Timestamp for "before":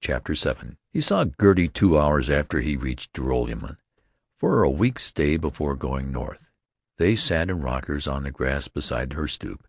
5.36-5.74